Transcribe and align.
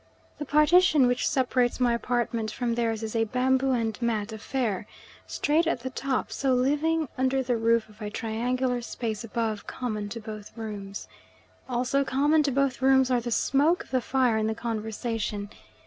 The 0.39 0.45
partition 0.45 1.05
which 1.05 1.27
separates 1.27 1.79
my 1.79 1.93
apartment 1.93 2.49
from 2.49 2.73
theirs 2.73 3.03
is 3.03 3.15
a 3.15 3.25
bamboo 3.25 3.71
and 3.73 4.01
mat 4.01 4.31
affair, 4.33 4.87
straight 5.27 5.67
at 5.67 5.81
the 5.81 5.91
top 5.91 6.31
so 6.31 6.55
leaving 6.55 7.07
under 7.19 7.43
the 7.43 7.55
roof 7.55 8.01
a 8.01 8.09
triangular 8.09 8.81
space 8.81 9.23
above 9.23 9.67
common 9.67 10.09
to 10.09 10.19
both 10.19 10.57
rooms. 10.57 11.07
Also 11.69 12.03
common 12.03 12.41
to 12.41 12.51
both 12.51 12.81
rooms 12.81 13.11
are 13.11 13.21
the 13.21 13.29
smoke 13.29 13.83
of 13.83 13.91
the 13.91 14.01
fire 14.01 14.37
and 14.37 14.49
the 14.49 14.55
conversation. 14.55 15.51